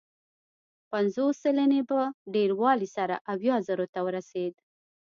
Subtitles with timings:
[0.91, 1.99] پنځوس سلنې په
[2.33, 4.53] ډېروالي سره اویا زرو ته ورسېد.